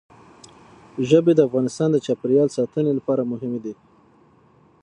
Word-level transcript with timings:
ژبې 1.09 1.33
د 1.35 1.39
افغانستان 1.47 1.89
د 1.91 1.97
چاپیریال 2.05 2.49
ساتنې 2.57 2.91
لپاره 2.95 3.21
مهم 3.31 3.53
دي. 3.63 3.73